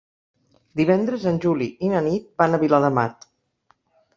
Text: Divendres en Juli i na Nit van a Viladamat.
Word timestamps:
Divendres 0.79 1.27
en 1.33 1.37
Juli 1.45 1.67
i 1.89 1.91
na 1.93 2.01
Nit 2.07 2.27
van 2.43 2.59
a 2.59 2.61
Viladamat. 2.65 3.29